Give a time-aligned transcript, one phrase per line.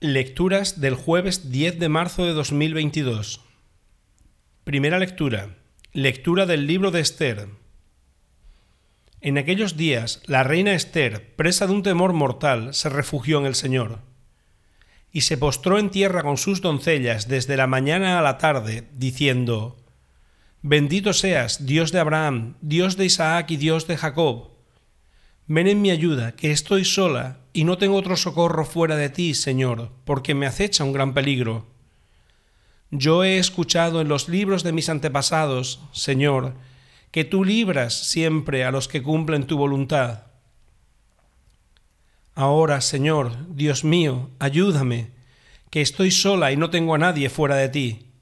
[0.00, 3.40] Lecturas del jueves 10 de marzo de 2022.
[4.62, 5.56] Primera lectura.
[5.92, 7.48] Lectura del libro de Esther.
[9.20, 13.56] En aquellos días, la reina Esther, presa de un temor mortal, se refugió en el
[13.56, 13.98] Señor.
[15.10, 19.84] Y se postró en tierra con sus doncellas desde la mañana a la tarde, diciendo,
[20.62, 24.50] Bendito seas, Dios de Abraham, Dios de Isaac y Dios de Jacob.
[25.48, 29.34] Ven en mi ayuda, que estoy sola y no tengo otro socorro fuera de ti,
[29.34, 31.66] Señor, porque me acecha un gran peligro.
[32.92, 36.54] Yo he escuchado en los libros de mis antepasados, Señor,
[37.10, 40.26] que tú libras siempre a los que cumplen tu voluntad.
[42.36, 45.10] Ahora, Señor, Dios mío, ayúdame,
[45.68, 48.12] que estoy sola y no tengo a nadie fuera de ti.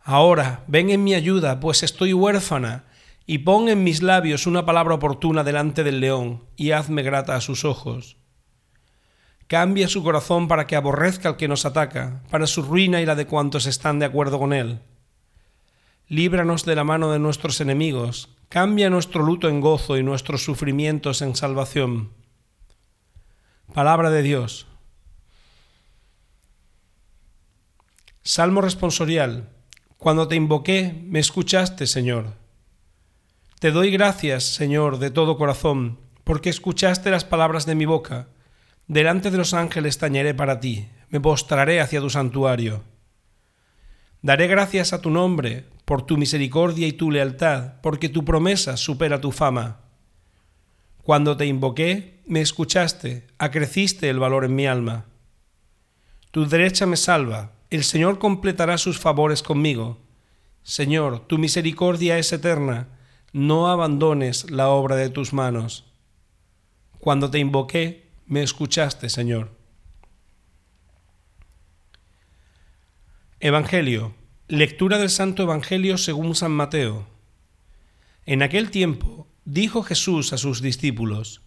[0.00, 2.86] Ahora, ven en mi ayuda, pues estoy huérfana,
[3.24, 7.40] y pon en mis labios una palabra oportuna delante del león, y hazme grata a
[7.40, 8.16] sus ojos.
[9.46, 13.14] Cambia su corazón para que aborrezca al que nos ataca, para su ruina y la
[13.14, 14.80] de cuantos están de acuerdo con él.
[16.08, 21.22] Líbranos de la mano de nuestros enemigos, cambia nuestro luto en gozo y nuestros sufrimientos
[21.22, 22.10] en salvación.
[23.72, 24.66] Palabra de Dios.
[28.22, 29.50] Salmo responsorial.
[29.98, 32.34] Cuando te invoqué, me escuchaste, Señor.
[33.58, 38.28] Te doy gracias, Señor, de todo corazón, porque escuchaste las palabras de mi boca.
[38.86, 42.82] Delante de los ángeles tañeré para ti, me postraré hacia tu santuario.
[44.20, 49.20] Daré gracias a tu nombre, por tu misericordia y tu lealtad, porque tu promesa supera
[49.20, 49.80] tu fama.
[51.02, 55.06] Cuando te invoqué, me escuchaste, acreciste el valor en mi alma.
[56.30, 59.98] Tu derecha me salva, el Señor completará sus favores conmigo.
[60.62, 62.88] Señor, tu misericordia es eterna,
[63.32, 65.92] no abandones la obra de tus manos.
[66.98, 69.50] Cuando te invoqué, me escuchaste, Señor.
[73.40, 74.14] Evangelio.
[74.48, 77.06] Lectura del Santo Evangelio según San Mateo.
[78.26, 81.42] En aquel tiempo dijo Jesús a sus discípulos,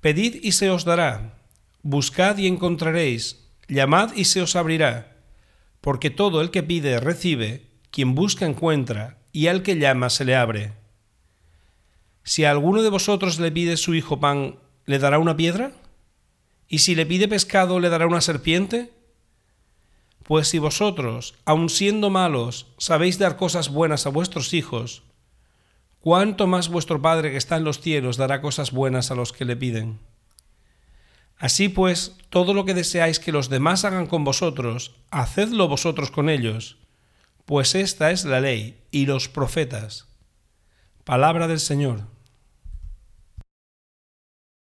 [0.00, 1.38] Pedid y se os dará,
[1.82, 5.16] buscad y encontraréis, Llamad y se os abrirá,
[5.80, 10.36] porque todo el que pide recibe, quien busca encuentra, y al que llama se le
[10.36, 10.72] abre.
[12.22, 15.72] Si a alguno de vosotros le pide su hijo pan, ¿le dará una piedra?
[16.66, 18.90] ¿Y si le pide pescado, le dará una serpiente?
[20.22, 25.02] Pues si vosotros, aun siendo malos, sabéis dar cosas buenas a vuestros hijos,
[26.00, 29.44] ¿cuánto más vuestro Padre que está en los cielos dará cosas buenas a los que
[29.44, 29.98] le piden?
[31.36, 36.30] Así pues, todo lo que deseáis que los demás hagan con vosotros, hacedlo vosotros con
[36.30, 36.78] ellos,
[37.44, 40.06] pues esta es la ley y los profetas.
[41.04, 42.04] Palabra del Señor.